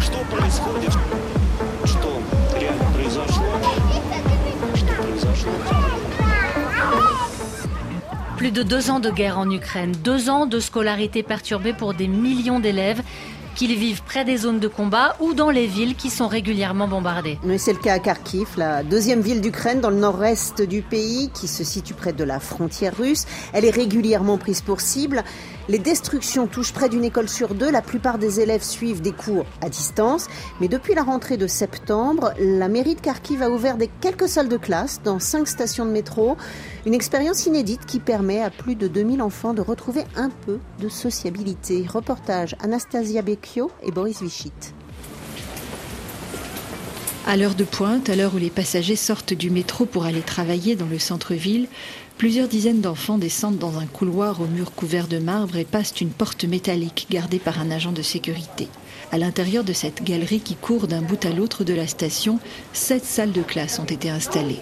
Что 0.00 0.18
происходит? 0.30 0.92
Что 1.84 2.22
реально 2.58 2.84
произошло? 2.94 3.44
Что 4.74 5.02
произошло? 5.02 5.52
Plus 8.38 8.50
de 8.50 8.62
deux 8.62 8.90
ans 8.90 9.00
de 9.00 9.10
guerre 9.10 9.38
en 9.38 9.50
Ukraine, 9.50 9.92
deux 10.02 10.28
ans 10.28 10.46
de 10.46 10.60
scolarité 10.60 11.22
perturbée 11.22 11.72
pour 11.72 11.94
des 11.94 12.08
millions 12.08 12.60
d'élèves 12.60 13.02
qu'ils 13.54 13.76
vivent 13.76 14.02
près 14.02 14.24
des 14.24 14.36
zones 14.36 14.58
de 14.58 14.68
combat 14.68 15.16
ou 15.20 15.32
dans 15.32 15.50
les 15.50 15.66
villes 15.66 15.94
qui 15.94 16.10
sont 16.10 16.26
régulièrement 16.26 16.88
bombardées. 16.88 17.38
Mais 17.44 17.58
c'est 17.58 17.72
le 17.72 17.78
cas 17.78 17.94
à 17.94 17.98
Kharkiv, 17.98 18.48
la 18.56 18.82
deuxième 18.82 19.20
ville 19.20 19.40
d'Ukraine 19.40 19.80
dans 19.80 19.90
le 19.90 19.96
nord-est 19.96 20.62
du 20.62 20.82
pays 20.82 21.30
qui 21.32 21.46
se 21.46 21.64
situe 21.64 21.94
près 21.94 22.12
de 22.12 22.24
la 22.24 22.40
frontière 22.40 22.96
russe. 22.96 23.26
Elle 23.52 23.64
est 23.64 23.70
régulièrement 23.70 24.38
prise 24.38 24.60
pour 24.60 24.80
cible. 24.80 25.22
Les 25.69 25.77
destructions 25.77 26.47
touchent 26.47 26.73
près 26.73 26.89
d'une 26.89 27.03
école 27.03 27.29
sur 27.29 27.53
deux. 27.53 27.69
La 27.69 27.83
plupart 27.83 28.17
des 28.17 28.39
élèves 28.39 28.63
suivent 28.63 29.01
des 29.01 29.11
cours 29.11 29.45
à 29.61 29.69
distance. 29.69 30.25
Mais 30.59 30.67
depuis 30.67 30.95
la 30.95 31.03
rentrée 31.03 31.37
de 31.37 31.45
septembre, 31.45 32.33
la 32.39 32.67
mairie 32.67 32.95
de 32.95 33.01
Kharkiv 33.01 33.43
a 33.43 33.51
ouvert 33.51 33.77
des 33.77 33.87
quelques 34.01 34.27
salles 34.27 34.49
de 34.49 34.57
classe 34.57 34.99
dans 35.03 35.19
cinq 35.19 35.47
stations 35.47 35.85
de 35.85 35.91
métro. 35.91 36.37
Une 36.87 36.95
expérience 36.95 37.45
inédite 37.45 37.85
qui 37.85 37.99
permet 37.99 38.41
à 38.41 38.49
plus 38.49 38.73
de 38.73 38.87
2000 38.87 39.21
enfants 39.21 39.53
de 39.53 39.61
retrouver 39.61 40.05
un 40.15 40.31
peu 40.31 40.57
de 40.79 40.89
sociabilité. 40.89 41.85
Reportage 41.87 42.55
Anastasia 42.61 43.21
Becchio 43.21 43.69
et 43.83 43.91
Boris 43.91 44.23
Vichit. 44.23 44.73
À 47.29 47.37
l'heure 47.37 47.53
de 47.53 47.63
pointe, 47.63 48.09
à 48.09 48.15
l'heure 48.15 48.33
où 48.33 48.39
les 48.39 48.49
passagers 48.49 48.95
sortent 48.95 49.35
du 49.35 49.51
métro 49.51 49.85
pour 49.85 50.05
aller 50.05 50.21
travailler 50.21 50.75
dans 50.75 50.87
le 50.87 50.97
centre-ville, 50.97 51.67
plusieurs 52.17 52.47
dizaines 52.47 52.81
d'enfants 52.81 53.19
descendent 53.19 53.59
dans 53.59 53.77
un 53.77 53.85
couloir 53.85 54.41
au 54.41 54.45
mur 54.45 54.71
couvert 54.71 55.07
de 55.07 55.19
marbre 55.19 55.57
et 55.57 55.63
passent 55.63 56.01
une 56.01 56.09
porte 56.09 56.43
métallique 56.45 57.05
gardée 57.11 57.37
par 57.37 57.59
un 57.59 57.69
agent 57.69 57.91
de 57.91 58.01
sécurité. 58.01 58.67
À 59.11 59.19
l'intérieur 59.19 59.63
de 59.63 59.73
cette 59.73 60.03
galerie 60.03 60.39
qui 60.39 60.55
court 60.55 60.87
d'un 60.87 61.03
bout 61.03 61.23
à 61.23 61.29
l'autre 61.29 61.63
de 61.63 61.75
la 61.75 61.85
station, 61.85 62.39
sept 62.73 63.05
salles 63.05 63.31
de 63.31 63.43
classe 63.43 63.77
ont 63.77 63.85
été 63.85 64.09
installées. 64.09 64.61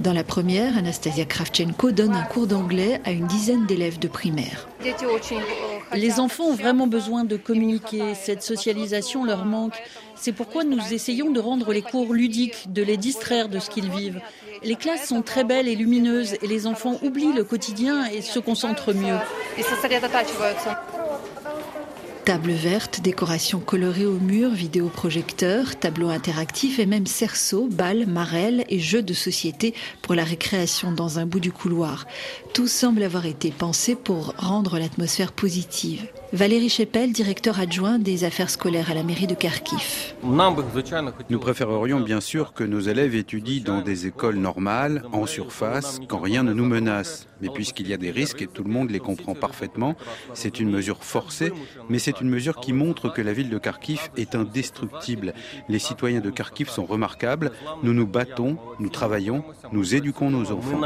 Dans 0.00 0.14
la 0.14 0.24
première, 0.24 0.78
Anastasia 0.78 1.26
Kravchenko 1.26 1.90
donne 1.90 2.14
un 2.14 2.22
cours 2.22 2.46
d'anglais 2.46 2.98
à 3.04 3.10
une 3.10 3.26
dizaine 3.26 3.66
d'élèves 3.66 3.98
de 3.98 4.08
primaire. 4.08 4.68
Les 5.94 6.20
enfants 6.20 6.44
ont 6.44 6.54
vraiment 6.54 6.86
besoin 6.86 7.24
de 7.24 7.36
communiquer, 7.36 8.14
cette 8.14 8.42
socialisation 8.42 9.24
leur 9.24 9.44
manque. 9.44 9.74
C'est 10.14 10.32
pourquoi 10.32 10.64
nous 10.64 10.92
essayons 10.92 11.30
de 11.30 11.40
rendre 11.40 11.72
les 11.72 11.82
cours 11.82 12.12
ludiques, 12.12 12.72
de 12.72 12.82
les 12.82 12.96
distraire 12.96 13.48
de 13.48 13.58
ce 13.58 13.70
qu'ils 13.70 13.90
vivent. 13.90 14.20
Les 14.62 14.74
classes 14.74 15.08
sont 15.08 15.22
très 15.22 15.44
belles 15.44 15.68
et 15.68 15.76
lumineuses 15.76 16.34
et 16.42 16.46
les 16.46 16.66
enfants 16.66 16.98
oublient 17.02 17.32
le 17.32 17.44
quotidien 17.44 18.06
et 18.06 18.22
se 18.22 18.38
concentrent 18.38 18.92
mieux. 18.92 19.18
Table 22.28 22.52
verte, 22.52 23.00
décoration 23.00 23.58
colorée 23.58 24.04
au 24.04 24.18
mur, 24.18 24.50
vidéoprojecteur, 24.50 25.78
tableau 25.78 26.10
interactif 26.10 26.78
et 26.78 26.84
même 26.84 27.06
cerceau, 27.06 27.68
balles, 27.70 28.04
marelles 28.06 28.66
et 28.68 28.78
jeux 28.78 29.00
de 29.00 29.14
société 29.14 29.72
pour 30.02 30.14
la 30.14 30.24
récréation 30.24 30.92
dans 30.92 31.18
un 31.18 31.24
bout 31.24 31.40
du 31.40 31.52
couloir. 31.52 32.06
Tout 32.52 32.68
semble 32.68 33.02
avoir 33.02 33.24
été 33.24 33.50
pensé 33.50 33.94
pour 33.94 34.34
rendre 34.36 34.78
l'atmosphère 34.78 35.32
positive. 35.32 36.06
Valérie 36.32 36.68
Chepel, 36.68 37.12
directeur 37.12 37.58
adjoint 37.58 37.98
des 37.98 38.24
affaires 38.24 38.50
scolaires 38.50 38.90
à 38.90 38.94
la 38.94 39.02
mairie 39.02 39.26
de 39.26 39.34
Kharkiv. 39.34 40.14
Nous 41.30 41.38
préférerions 41.38 42.00
bien 42.00 42.20
sûr 42.20 42.52
que 42.52 42.64
nos 42.64 42.80
élèves 42.80 43.14
étudient 43.14 43.62
dans 43.64 43.80
des 43.80 44.06
écoles 44.06 44.36
normales, 44.36 45.04
en 45.12 45.24
surface, 45.24 46.00
quand 46.06 46.18
rien 46.18 46.42
ne 46.42 46.52
nous 46.52 46.66
menace. 46.66 47.28
Mais 47.40 47.48
puisqu'il 47.48 47.88
y 47.88 47.94
a 47.94 47.96
des 47.96 48.10
risques 48.10 48.42
et 48.42 48.46
tout 48.46 48.62
le 48.62 48.70
monde 48.70 48.90
les 48.90 48.98
comprend 48.98 49.34
parfaitement, 49.34 49.94
c'est 50.34 50.60
une 50.60 50.70
mesure 50.70 51.02
forcée, 51.02 51.52
mais 51.88 51.98
c'est 51.98 52.20
une 52.20 52.28
mesure 52.28 52.60
qui 52.60 52.74
montre 52.74 53.10
que 53.10 53.22
la 53.22 53.32
ville 53.32 53.48
de 53.48 53.58
Kharkiv 53.58 54.10
est 54.18 54.34
indestructible. 54.34 55.32
Les 55.70 55.78
citoyens 55.78 56.20
de 56.20 56.30
Kharkiv 56.30 56.68
sont 56.68 56.84
remarquables, 56.84 57.52
nous 57.82 57.94
nous 57.94 58.06
battons, 58.06 58.58
nous 58.80 58.90
travaillons, 58.90 59.44
nous 59.72 59.94
éduquons 59.94 60.30
nos 60.30 60.52
enfants. 60.52 60.80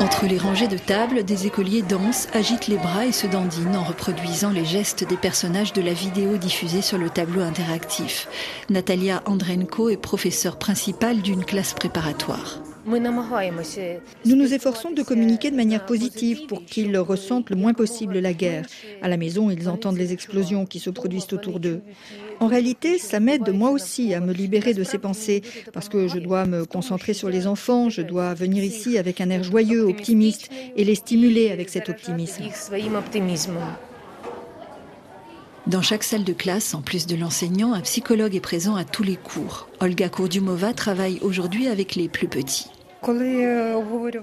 Entre 0.00 0.26
les 0.26 0.38
rangées 0.38 0.66
de 0.66 0.78
tables, 0.78 1.24
des 1.24 1.46
écoliers 1.46 1.82
dansent, 1.82 2.28
agitent 2.32 2.68
les 2.68 2.78
bras 2.78 3.04
et 3.04 3.12
se 3.12 3.26
dandinent 3.26 3.76
en 3.76 3.84
reproduisant 3.84 4.50
les 4.50 4.64
gestes 4.64 5.06
des 5.06 5.18
personnages 5.18 5.74
de 5.74 5.82
la 5.82 5.92
vidéo 5.92 6.38
diffusée 6.38 6.80
sur 6.80 6.96
le 6.96 7.10
tableau 7.10 7.42
interactif. 7.42 8.26
Natalia 8.70 9.22
Andrenko 9.26 9.90
est 9.90 9.98
professeure 9.98 10.58
principale 10.58 11.20
d'une 11.20 11.44
classe 11.44 11.74
préparatoire. 11.74 12.62
Nous 12.86 14.36
nous 14.36 14.54
efforçons 14.54 14.90
de 14.90 15.02
communiquer 15.02 15.50
de 15.50 15.56
manière 15.56 15.84
positive 15.84 16.46
pour 16.46 16.64
qu'ils 16.64 16.96
ressentent 16.96 17.50
le 17.50 17.56
moins 17.56 17.74
possible 17.74 18.18
la 18.18 18.32
guerre. 18.32 18.64
À 19.02 19.08
la 19.08 19.18
maison, 19.18 19.50
ils 19.50 19.68
entendent 19.68 19.98
les 19.98 20.14
explosions 20.14 20.64
qui 20.64 20.80
se 20.80 20.88
produisent 20.88 21.32
autour 21.32 21.60
d'eux. 21.60 21.82
En 22.40 22.46
réalité, 22.46 22.98
ça 22.98 23.20
m'aide 23.20 23.50
moi 23.52 23.70
aussi 23.70 24.14
à 24.14 24.20
me 24.20 24.32
libérer 24.32 24.72
de 24.72 24.82
ces 24.82 24.98
pensées 24.98 25.42
parce 25.74 25.90
que 25.90 26.08
je 26.08 26.18
dois 26.18 26.46
me 26.46 26.64
concentrer 26.64 27.12
sur 27.12 27.28
les 27.28 27.46
enfants, 27.46 27.90
je 27.90 28.00
dois 28.00 28.32
venir 28.32 28.64
ici 28.64 28.96
avec 28.96 29.20
un 29.20 29.28
air 29.28 29.42
joyeux, 29.42 29.82
optimiste 29.82 30.48
et 30.74 30.84
les 30.84 30.94
stimuler 30.94 31.50
avec 31.50 31.68
cet 31.68 31.90
optimisme. 31.90 32.44
Dans 35.66 35.82
chaque 35.82 36.02
salle 36.02 36.24
de 36.24 36.32
classe, 36.32 36.74
en 36.74 36.80
plus 36.80 37.06
de 37.06 37.14
l'enseignant, 37.14 37.74
un 37.74 37.82
psychologue 37.82 38.34
est 38.34 38.40
présent 38.40 38.74
à 38.74 38.84
tous 38.84 39.02
les 39.02 39.16
cours. 39.16 39.68
Olga 39.80 40.08
Kourdiumova 40.08 40.72
travaille 40.72 41.18
aujourd'hui 41.20 41.68
avec 41.68 41.94
les 41.94 42.08
plus 42.08 42.28
petits. 42.28 42.70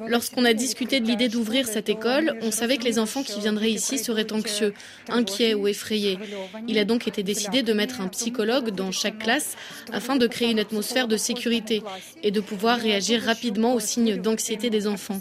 Lorsqu'on 0.08 0.46
a 0.46 0.54
discuté 0.54 1.00
de 1.00 1.06
l'idée 1.06 1.30
d'ouvrir 1.30 1.68
cette 1.68 1.90
école, 1.90 2.38
on 2.42 2.52
savait 2.52 2.78
que 2.78 2.84
les 2.84 3.00
enfants 3.00 3.24
qui 3.24 3.40
viendraient 3.40 3.72
ici 3.72 3.98
seraient 3.98 4.32
anxieux, 4.32 4.74
inquiets 5.10 5.56
ou 5.56 5.68
effrayés. 5.68 6.20
Il 6.68 6.78
a 6.78 6.86
donc 6.86 7.08
été 7.08 7.24
décidé 7.24 7.64
de 7.64 7.74
mettre 7.74 8.02
un 8.02 8.08
psychologue 8.08 8.70
dans 8.70 8.92
chaque 8.92 9.20
classe 9.20 9.56
afin 9.92 10.16
de 10.16 10.28
créer 10.28 10.52
une 10.52 10.60
atmosphère 10.60 11.08
de 11.08 11.18
sécurité 11.18 11.82
et 12.22 12.32
de 12.32 12.40
pouvoir 12.40 12.78
réagir 12.78 13.22
rapidement 13.24 13.74
aux 13.74 13.80
signes 13.80 14.18
d'anxiété 14.18 14.70
des 14.70 14.88
enfants. 14.88 15.20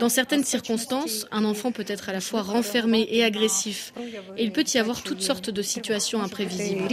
Dans 0.00 0.08
certaines 0.08 0.44
circonstances, 0.44 1.26
un 1.30 1.44
enfant 1.44 1.70
peut 1.70 1.84
être 1.86 2.08
à 2.08 2.12
la 2.12 2.20
fois 2.20 2.42
renfermé 2.42 3.06
et 3.10 3.22
agressif. 3.24 3.92
Et 4.36 4.44
il 4.44 4.52
peut 4.52 4.64
y 4.74 4.78
avoir 4.78 5.02
toutes 5.02 5.22
sortes 5.22 5.50
de 5.50 5.62
situations 5.62 6.20
imprévisibles. 6.20 6.88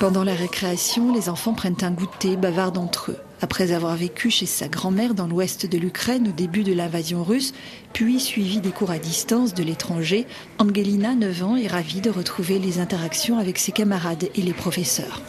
Pendant 0.00 0.24
la 0.24 0.34
récréation, 0.34 1.14
les 1.14 1.28
enfants 1.28 1.54
prennent 1.54 1.76
un 1.82 1.90
goûter, 1.90 2.36
bavardent 2.36 2.78
entre 2.78 3.12
eux. 3.12 3.18
Après 3.40 3.72
avoir 3.72 3.94
vécu 3.94 4.30
chez 4.30 4.46
sa 4.46 4.68
grand-mère 4.68 5.14
dans 5.14 5.26
l'ouest 5.26 5.66
de 5.66 5.78
l'Ukraine 5.78 6.28
au 6.28 6.32
début 6.32 6.62
de 6.62 6.72
l'invasion 6.72 7.22
russe, 7.22 7.54
puis 7.92 8.18
suivi 8.18 8.60
des 8.60 8.70
cours 8.70 8.90
à 8.90 8.98
distance 8.98 9.54
de 9.54 9.62
l'étranger, 9.62 10.26
Angelina, 10.58 11.14
9 11.14 11.42
ans, 11.44 11.56
est 11.56 11.68
ravie 11.68 12.00
de 12.00 12.10
retrouver 12.10 12.58
les 12.58 12.80
interactions 12.80 13.38
avec 13.38 13.58
ses 13.58 13.72
camarades 13.72 14.28
et 14.34 14.42
les 14.42 14.52
professeurs. 14.52 15.20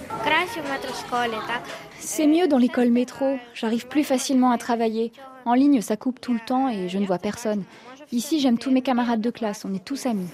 C'est 1.99 2.27
mieux 2.27 2.47
dans 2.47 2.57
l'école 2.57 2.89
métro, 2.89 3.37
j'arrive 3.53 3.87
plus 3.87 4.03
facilement 4.03 4.51
à 4.51 4.57
travailler. 4.57 5.11
En 5.45 5.53
ligne, 5.53 5.81
ça 5.81 5.95
coupe 5.95 6.19
tout 6.19 6.33
le 6.33 6.39
temps 6.39 6.69
et 6.69 6.89
je 6.89 6.97
ne 6.97 7.05
vois 7.05 7.19
personne. 7.19 7.63
Ici, 8.11 8.39
j'aime 8.39 8.57
tous 8.57 8.71
mes 8.71 8.81
camarades 8.81 9.21
de 9.21 9.29
classe, 9.29 9.65
on 9.65 9.73
est 9.73 9.83
tous 9.83 10.05
amis. 10.05 10.27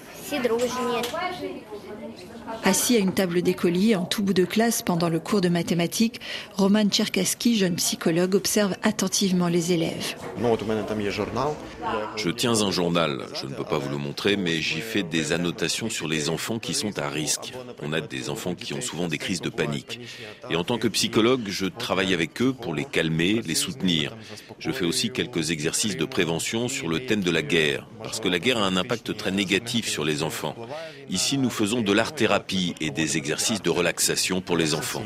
Assis 2.64 2.96
à 2.96 2.98
une 3.00 3.12
table 3.12 3.42
d'écolier 3.42 3.96
en 3.96 4.04
tout 4.04 4.22
bout 4.22 4.34
de 4.34 4.44
classe 4.44 4.82
pendant 4.82 5.08
le 5.08 5.18
cours 5.18 5.40
de 5.40 5.48
mathématiques, 5.48 6.20
Roman 6.54 6.84
Tcherkaski, 6.84 7.56
jeune 7.56 7.76
psychologue, 7.76 8.34
observe 8.34 8.76
attentivement 8.82 9.48
les 9.48 9.72
élèves. 9.72 10.14
Je 12.16 12.30
tiens 12.30 12.62
un 12.62 12.70
journal, 12.70 13.24
je 13.40 13.46
ne 13.46 13.54
peux 13.54 13.64
pas 13.64 13.78
vous 13.78 13.90
le 13.90 13.96
montrer, 13.96 14.36
mais 14.36 14.60
j'y 14.60 14.80
fais 14.80 15.02
des 15.02 15.32
annotations 15.32 15.90
sur 15.90 16.08
les 16.08 16.28
enfants 16.28 16.58
qui 16.58 16.74
sont 16.74 16.98
à 16.98 17.08
risque. 17.08 17.52
On 17.82 17.92
a 17.92 18.00
des 18.00 18.30
enfants 18.30 18.54
qui 18.54 18.74
ont 18.74 18.80
souvent 18.80 19.08
des 19.08 19.18
crises 19.18 19.40
de 19.40 19.48
panique. 19.48 20.00
Et 20.50 20.56
en 20.56 20.64
tant 20.64 20.78
que 20.78 20.88
psychologue, 20.88 21.42
je 21.48 21.66
travaille 21.66 22.14
avec 22.14 22.40
eux 22.42 22.52
pour 22.52 22.74
les 22.74 22.84
calmer, 22.84 23.40
les 23.44 23.54
soutenir. 23.54 24.16
Je 24.58 24.70
fais 24.70 24.84
aussi 24.84 25.10
quelques 25.10 25.50
exercices 25.50 25.96
de 25.96 26.04
prévention 26.04 26.68
sur 26.68 26.88
le 26.88 27.04
thème 27.06 27.22
de 27.22 27.30
la 27.30 27.42
guerre, 27.42 27.86
parce 28.02 28.20
que 28.20 28.28
la 28.28 28.38
guerre 28.38 28.58
a 28.58 28.66
un 28.66 28.76
impact 28.76 29.16
très 29.16 29.30
négatif 29.30 29.88
sur 29.88 30.04
les 30.04 30.22
enfants. 30.22 30.54
Ici, 31.10 31.38
nous 31.38 31.50
faisons 31.50 31.82
de 31.82 31.92
et 32.80 32.90
des 32.90 33.16
exercices 33.16 33.62
de 33.62 33.70
relaxation 33.70 34.40
pour 34.40 34.56
les 34.56 34.74
enfants. 34.74 35.02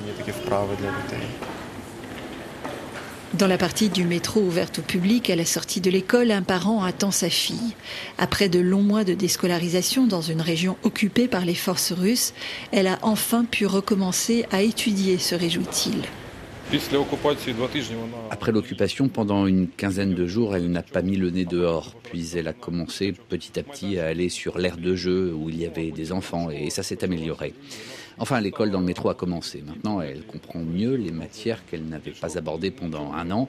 Dans 3.35 3.47
la 3.49 3.59
partie 3.59 3.89
du 3.89 4.05
métro 4.05 4.41
ouverte 4.41 4.79
au 4.79 4.83
public 4.83 5.29
à 5.29 5.37
la 5.37 5.45
sortie 5.45 5.81
de 5.81 5.91
l'école, 5.91 6.31
un 6.31 6.43
parent 6.43 6.83
attend 6.85 7.11
sa 7.11 7.29
fille. 7.29 7.75
Après 8.19 8.49
de 8.49 8.61
longs 8.61 8.83
mois 8.83 9.05
de 9.05 9.15
déscolarisation 9.15 10.07
dans 10.07 10.23
une 10.23 10.41
région 10.41 10.77
occupée 10.85 11.29
par 11.29 11.45
les 11.45 11.55
forces 11.55 11.93
russes, 11.93 12.33
elle 12.73 12.87
a 12.87 12.99
enfin 13.03 13.45
pu 13.45 13.67
recommencer 13.67 14.47
à 14.53 14.63
étudier, 14.63 15.19
se 15.19 15.35
réjouit-il. 15.35 16.03
Après 18.31 18.51
l'occupation, 18.51 19.09
pendant 19.09 19.47
une 19.47 19.69
quinzaine 19.69 20.15
de 20.15 20.27
jours, 20.27 20.57
elle 20.57 20.69
n'a 20.71 20.83
pas 20.83 21.03
mis 21.03 21.17
le 21.17 21.31
nez 21.31 21.45
dehors. 21.45 21.95
Puis 22.03 22.33
elle 22.37 22.49
a 22.49 22.53
commencé 22.53 23.13
petit 23.13 23.59
à 23.59 23.63
petit 23.63 24.01
à 24.01 24.07
aller 24.07 24.29
sur 24.29 24.59
l'aire 24.59 24.77
de 24.77 24.97
jeu 24.97 25.33
où 25.33 25.49
il 25.49 25.61
y 25.61 25.67
avait 25.67 25.93
des 25.93 26.11
enfants 26.11 26.51
et 26.51 26.71
ça 26.71 26.83
s'est 26.83 27.05
amélioré. 27.05 27.55
Enfin, 28.19 28.41
l'école 28.41 28.71
dans 28.71 28.81
le 28.81 28.87
métro 28.87 29.11
a 29.11 29.15
commencé. 29.15 29.63
Maintenant, 29.65 30.01
elle 30.01 30.23
comprend 30.23 30.59
mieux 30.59 30.97
les 30.97 31.13
matières 31.13 31.65
qu'elle 31.67 31.85
n'avait 31.85 32.13
pas 32.13 32.37
abordées 32.37 32.73
pendant 32.73 33.13
un 33.13 33.31
an. 33.31 33.49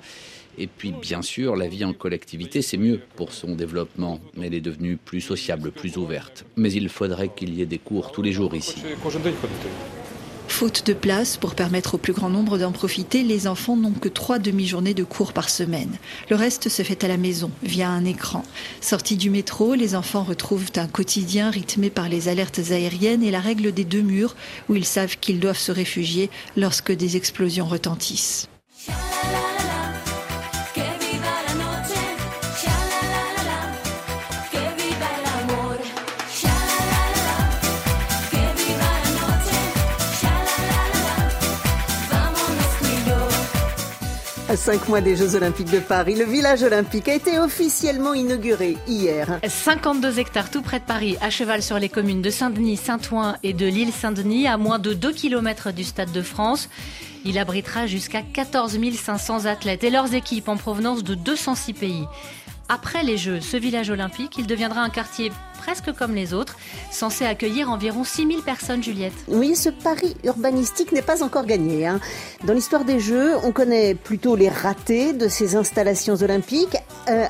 Et 0.60 0.68
puis, 0.68 0.92
bien 0.92 1.22
sûr, 1.24 1.56
la 1.56 1.68
vie 1.68 1.86
en 1.86 1.94
collectivité, 1.94 2.62
c'est 2.62 2.78
mieux 2.78 3.00
pour 3.16 3.32
son 3.32 3.56
développement. 3.56 4.20
Elle 4.42 4.54
est 4.54 4.62
devenue 4.62 4.98
plus 4.98 5.22
sociable, 5.22 5.72
plus 5.72 5.98
ouverte. 5.98 6.46
Mais 6.56 6.72
il 6.72 6.90
faudrait 6.90 7.30
qu'il 7.30 7.54
y 7.56 7.62
ait 7.62 7.68
des 7.68 7.80
cours 7.80 8.12
tous 8.12 8.22
les 8.22 8.32
jours 8.32 8.54
ici. 8.54 8.76
Faute 10.58 10.88
de 10.88 10.94
place 10.94 11.38
pour 11.38 11.54
permettre 11.54 11.94
au 11.94 11.98
plus 12.00 12.14
grand 12.14 12.32
nombre 12.32 12.58
d'en 12.58 12.72
profiter, 12.72 13.22
les 13.22 13.46
enfants 13.46 13.76
n'ont 13.76 13.92
que 13.92 14.10
trois 14.10 14.40
demi-journées 14.40 14.96
de 14.96 15.04
cours 15.04 15.32
par 15.32 15.52
semaine. 15.52 15.96
Le 16.32 16.36
reste 16.36 16.68
se 16.68 16.82
fait 16.82 17.04
à 17.04 17.08
la 17.08 17.18
maison, 17.18 17.52
via 17.62 17.92
un 17.92 18.06
écran. 18.06 18.42
Sortis 18.82 19.18
du 19.18 19.30
métro, 19.30 19.76
les 19.76 19.94
enfants 19.94 20.24
retrouvent 20.24 20.72
un 20.78 20.88
quotidien 20.88 21.52
rythmé 21.52 21.92
par 21.92 22.10
les 22.10 22.28
alertes 22.28 22.72
aériennes 22.72 23.22
et 23.22 23.30
la 23.30 23.40
règle 23.40 23.72
des 23.72 23.86
deux 23.86 24.02
murs, 24.02 24.36
où 24.68 24.74
ils 24.74 24.84
savent 24.84 25.20
qu'ils 25.20 25.40
doivent 25.40 25.60
se 25.60 25.72
réfugier 25.72 26.32
lorsque 26.56 26.92
des 26.92 27.18
explosions 27.18 27.68
retentissent. 27.68 28.48
Cinq 44.58 44.90
mois 44.90 45.02
des 45.02 45.16
Jeux 45.16 45.36
Olympiques 45.36 45.72
de 45.72 45.80
Paris, 45.80 46.16
le 46.16 46.26
village 46.26 46.64
olympique 46.64 47.08
a 47.08 47.14
été 47.14 47.38
officiellement 47.38 48.14
inauguré 48.14 48.76
hier. 48.88 49.40
52 49.48 50.20
hectares 50.20 50.50
tout 50.50 50.64
près 50.64 50.80
de 50.80 50.84
Paris, 50.84 51.16
à 51.22 51.30
cheval 51.30 51.62
sur 51.62 51.78
les 51.78 51.90
communes 51.90 52.24
de 52.24 52.30
Saint-Denis, 52.32 52.76
Saint-Ouen 52.76 53.36
et 53.44 53.54
de 53.54 53.68
l'île 53.68 53.94
Saint-Denis, 53.94 54.48
à 54.48 54.58
moins 54.58 54.80
de 54.80 54.94
2 54.94 55.14
km 55.14 55.72
du 55.72 55.84
Stade 55.84 56.12
de 56.12 56.22
France. 56.24 56.70
Il 57.24 57.38
abritera 57.38 57.86
jusqu'à 57.86 58.22
14 58.22 58.80
500 58.96 59.46
athlètes 59.46 59.84
et 59.84 59.92
leurs 59.92 60.14
équipes 60.14 60.50
en 60.50 60.58
provenance 60.58 61.04
de 61.04 61.14
206 61.14 61.74
pays. 61.74 62.08
Après 62.70 63.02
les 63.02 63.18
Jeux, 63.18 63.40
ce 63.40 63.56
village 63.56 63.90
olympique, 63.90 64.36
il 64.38 64.46
deviendra 64.46 64.82
un 64.82 64.90
quartier 64.90 65.32
presque 65.58 65.92
comme 65.92 66.16
les 66.16 66.34
autres, 66.34 66.56
censé 66.92 67.26
accueillir 67.26 67.70
environ 67.70 68.06
6000 68.06 68.42
personnes, 68.42 68.82
Juliette. 68.82 69.14
Oui, 69.28 69.56
ce 69.56 69.70
pari 69.70 70.16
urbanistique 70.24 70.94
n'est 70.94 71.02
pas 71.02 71.24
encore 71.24 71.46
gagné. 71.46 71.86
Hein. 71.86 72.00
Dans 72.46 72.54
l'histoire 72.54 72.86
des 72.86 73.00
Jeux, 73.00 73.36
on 73.44 73.52
connaît 73.52 73.94
plutôt 73.94 74.36
les 74.36 74.48
ratés 74.48 75.12
de 75.12 75.28
ces 75.28 75.58
installations 75.58 76.16
olympiques. 76.16 76.78
Euh, 77.10 77.26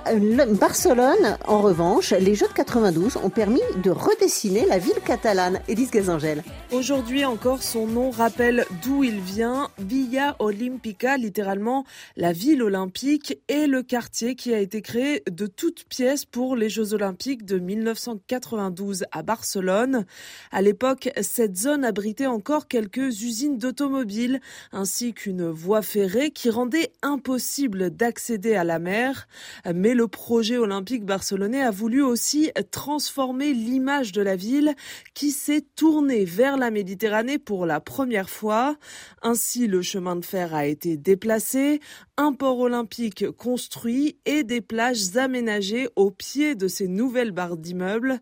Barcelone, 0.59 1.37
en 1.47 1.61
revanche, 1.61 2.11
les 2.11 2.35
Jeux 2.35 2.47
de 2.47 2.53
92 2.53 3.17
ont 3.17 3.29
permis 3.29 3.61
de 3.83 3.89
redessiner 3.89 4.65
la 4.67 4.77
ville 4.77 4.99
catalane. 5.03 5.59
Élise 5.67 5.89
Gazangel. 5.89 6.43
Aujourd'hui 6.71 7.25
encore, 7.25 7.63
son 7.63 7.87
nom 7.87 8.11
rappelle 8.11 8.65
d'où 8.83 9.03
il 9.03 9.19
vient, 9.19 9.69
Villa 9.79 10.35
Olímpica, 10.39 11.17
littéralement 11.17 11.85
la 12.15 12.33
ville 12.33 12.61
olympique, 12.61 13.39
et 13.47 13.65
le 13.65 13.81
quartier 13.81 14.35
qui 14.35 14.53
a 14.53 14.59
été 14.59 14.81
créé 14.81 15.23
de 15.29 15.47
toutes 15.47 15.85
pièces 15.85 16.25
pour 16.25 16.55
les 16.55 16.69
Jeux 16.69 16.93
olympiques 16.93 17.45
de 17.45 17.59
1940. 17.59 18.17
92 18.27 19.05
à 19.11 19.23
Barcelone. 19.23 20.05
À 20.51 20.61
l'époque, 20.61 21.09
cette 21.21 21.57
zone 21.57 21.83
abritait 21.83 22.27
encore 22.27 22.67
quelques 22.67 23.21
usines 23.21 23.57
d'automobiles 23.57 24.39
ainsi 24.71 25.13
qu'une 25.13 25.49
voie 25.49 25.81
ferrée 25.81 26.31
qui 26.31 26.49
rendait 26.49 26.91
impossible 27.01 27.89
d'accéder 27.89 28.55
à 28.55 28.63
la 28.63 28.79
mer. 28.79 29.27
Mais 29.73 29.93
le 29.93 30.07
projet 30.07 30.57
olympique 30.57 31.05
barcelonais 31.05 31.61
a 31.61 31.71
voulu 31.71 32.01
aussi 32.01 32.51
transformer 32.71 33.53
l'image 33.53 34.11
de 34.11 34.21
la 34.21 34.35
ville 34.35 34.75
qui 35.13 35.31
s'est 35.31 35.65
tournée 35.75 36.25
vers 36.25 36.57
la 36.57 36.71
Méditerranée 36.71 37.39
pour 37.39 37.65
la 37.65 37.79
première 37.79 38.29
fois. 38.29 38.77
Ainsi, 39.21 39.67
le 39.67 39.81
chemin 39.81 40.15
de 40.15 40.25
fer 40.25 40.53
a 40.53 40.65
été 40.65 40.97
déplacé, 40.97 41.79
un 42.17 42.33
port 42.33 42.59
olympique 42.59 43.29
construit 43.31 44.17
et 44.25 44.43
des 44.43 44.61
plages 44.61 45.11
aménagées 45.17 45.89
au 45.95 46.11
pied 46.11 46.55
de 46.55 46.67
ces 46.67 46.87
nouvelles 46.87 47.31
barres 47.31 47.57
d'immeubles. 47.57 48.19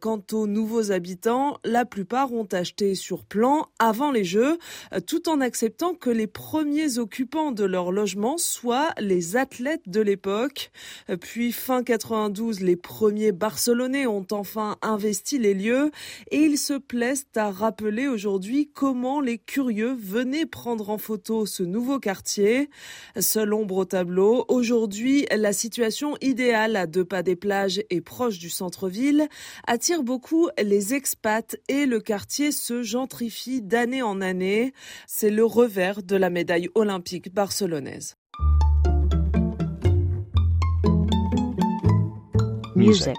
Quant 0.00 0.22
aux 0.32 0.46
nouveaux 0.46 0.92
habitants, 0.92 1.58
la 1.64 1.84
plupart 1.84 2.32
ont 2.32 2.48
acheté 2.52 2.94
sur 2.94 3.24
plan 3.24 3.66
avant 3.78 4.10
les 4.10 4.24
Jeux, 4.24 4.58
tout 5.06 5.28
en 5.28 5.40
acceptant 5.40 5.94
que 5.94 6.10
les 6.10 6.26
premiers 6.26 6.98
occupants 6.98 7.52
de 7.52 7.64
leur 7.64 7.92
logement 7.92 8.38
soient 8.38 8.90
les 8.98 9.36
athlètes 9.36 9.88
de 9.88 10.00
l'époque. 10.00 10.70
Puis 11.20 11.52
fin 11.52 11.82
92, 11.82 12.60
les 12.60 12.76
premiers 12.76 13.32
Barcelonais 13.32 14.06
ont 14.06 14.26
enfin 14.30 14.76
investi 14.82 15.38
les 15.38 15.54
lieux 15.54 15.90
et 16.30 16.38
ils 16.38 16.58
se 16.58 16.74
plaisent 16.74 17.26
à 17.36 17.50
rappeler 17.50 18.08
aujourd'hui 18.08 18.70
comment 18.72 19.20
les 19.20 19.38
curieux 19.38 19.94
venaient 19.98 20.46
prendre 20.46 20.90
en 20.90 20.98
photo 20.98 21.46
ce 21.46 21.62
nouveau 21.62 21.98
quartier. 21.98 22.70
Seule 23.18 23.54
ombre 23.54 23.76
au 23.76 23.84
tableau, 23.84 24.44
aujourd'hui, 24.48 25.26
la 25.34 25.52
situation 25.52 26.16
idéale 26.32 26.76
à 26.76 26.86
deux 26.86 27.04
pas 27.04 27.22
des 27.22 27.36
plages 27.36 27.82
et 27.90 28.00
proche 28.00 28.38
du 28.38 28.48
centre-ville 28.48 29.28
attire 29.66 30.02
beaucoup 30.02 30.48
les 30.60 30.94
expats 30.94 31.56
et 31.68 31.84
le 31.84 32.00
quartier 32.00 32.52
se 32.52 32.82
gentrifie 32.82 33.60
d'année 33.60 34.00
en 34.02 34.22
année. 34.22 34.72
C'est 35.06 35.28
le 35.28 35.44
revers 35.44 36.02
de 36.02 36.16
la 36.16 36.30
médaille 36.30 36.70
olympique 36.74 37.34
barcelonaise. 37.34 38.16
Music. 42.74 43.18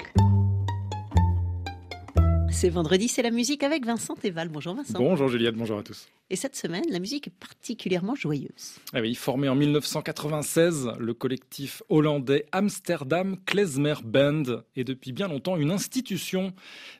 C'est 2.53 2.69
vendredi, 2.69 3.07
c'est 3.07 3.23
la 3.23 3.31
musique 3.31 3.63
avec 3.63 3.85
Vincent 3.85 4.15
Eval. 4.23 4.47
Bonjour 4.47 4.75
Vincent. 4.75 4.97
Bonjour 4.97 5.27
Juliette, 5.27 5.55
bonjour 5.55 5.79
à 5.79 5.83
tous. 5.83 6.07
Et 6.29 6.35
cette 6.35 6.55
semaine, 6.55 6.83
la 6.89 6.99
musique 6.99 7.27
est 7.27 7.33
particulièrement 7.37 8.15
joyeuse. 8.15 8.77
Ah 8.93 9.01
oui, 9.01 9.15
formé 9.15 9.49
en 9.49 9.55
1996, 9.55 10.91
le 10.97 11.13
collectif 11.13 11.83
hollandais 11.89 12.45
Amsterdam 12.51 13.37
Klezmer 13.45 13.95
Band 14.05 14.43
est 14.75 14.83
depuis 14.83 15.11
bien 15.11 15.27
longtemps 15.27 15.57
une 15.57 15.71
institution 15.71 16.53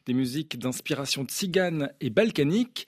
des 0.05 0.13
musiques 0.13 0.59
d'inspiration 0.59 1.23
tzigane 1.23 1.91
et 2.01 2.09
balkanique 2.09 2.87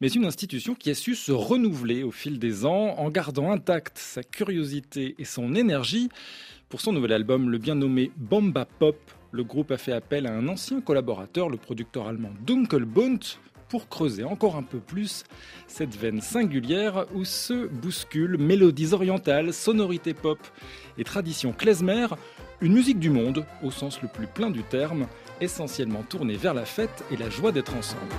mais 0.00 0.08
une 0.08 0.24
institution 0.24 0.74
qui 0.74 0.90
a 0.90 0.94
su 0.96 1.14
se 1.14 1.30
renouveler 1.30 2.02
au 2.02 2.10
fil 2.10 2.40
des 2.40 2.66
ans 2.66 2.98
en 2.98 3.08
gardant 3.08 3.52
intacte 3.52 3.98
sa 3.98 4.24
curiosité 4.24 5.14
et 5.18 5.24
son 5.24 5.54
énergie. 5.54 6.08
Pour 6.68 6.80
son 6.80 6.92
nouvel 6.92 7.12
album, 7.12 7.50
le 7.50 7.58
bien 7.58 7.76
nommé 7.76 8.10
Bomba 8.16 8.64
Pop, 8.64 8.98
le 9.32 9.44
groupe 9.44 9.70
a 9.70 9.78
fait 9.78 9.92
appel 9.92 10.26
à 10.26 10.32
un 10.32 10.46
ancien 10.48 10.80
collaborateur, 10.80 11.48
le 11.48 11.56
producteur 11.56 12.06
allemand 12.06 12.30
Dunkelbund, 12.46 13.20
pour 13.68 13.88
creuser 13.88 14.22
encore 14.22 14.56
un 14.56 14.62
peu 14.62 14.78
plus 14.78 15.24
cette 15.66 15.96
veine 15.96 16.20
singulière 16.20 17.06
où 17.14 17.24
se 17.24 17.66
bousculent 17.68 18.36
mélodies 18.36 18.92
orientales, 18.92 19.54
sonorités 19.54 20.12
pop 20.12 20.38
et 20.98 21.04
traditions 21.04 21.52
klezmer, 21.52 22.08
une 22.60 22.74
musique 22.74 22.98
du 22.98 23.08
monde 23.08 23.46
au 23.62 23.70
sens 23.70 24.02
le 24.02 24.08
plus 24.08 24.26
plein 24.26 24.50
du 24.50 24.62
terme, 24.62 25.06
essentiellement 25.40 26.02
tournée 26.02 26.36
vers 26.36 26.52
la 26.52 26.66
fête 26.66 27.02
et 27.10 27.16
la 27.16 27.30
joie 27.30 27.50
d'être 27.50 27.74
ensemble. 27.74 28.12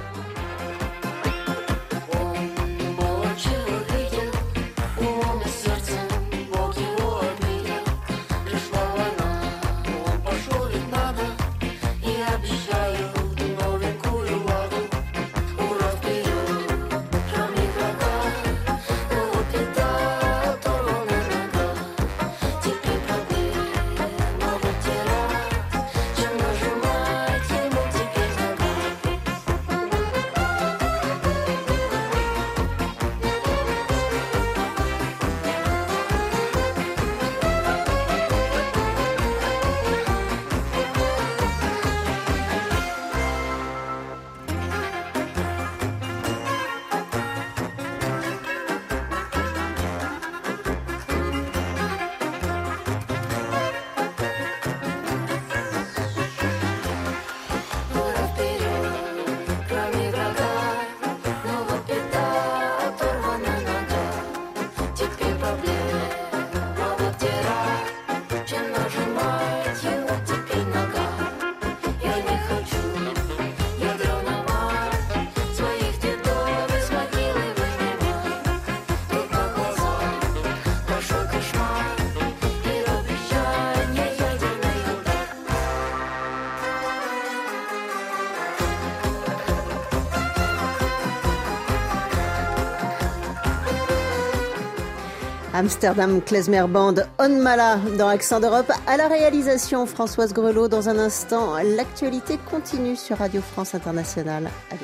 Amsterdam 95.63 96.21
Klezmer 96.21 96.67
Band 96.67 96.95
On 97.19 97.41
Mala 97.41 97.78
dans 97.97 98.10
Accent 98.10 98.41
d'Europe. 98.41 98.69
À 98.86 98.97
la 98.97 99.08
réalisation, 99.08 99.86
Françoise 99.86 100.34
Grelot. 100.34 100.67
Dans 100.67 100.89
un 100.89 100.99
instant, 100.99 101.54
l'actualité 101.78 102.38
continue 102.52 102.97
sur 102.97 103.19
Radio 103.19 103.39
France 103.41 103.73
Internationale. 103.73 104.49
À 104.69 104.76